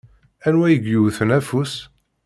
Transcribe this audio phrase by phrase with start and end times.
[0.47, 1.73] Anwa i yewwten afus?